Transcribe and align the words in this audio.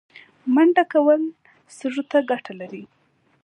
منډه 0.53 0.83
کول 0.93 1.21
سږو 1.77 2.03
ته 2.11 2.17
ګټه 2.29 2.53
لري 2.59 2.83